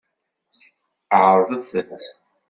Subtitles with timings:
[1.21, 2.03] Ɛeṛḍet-t.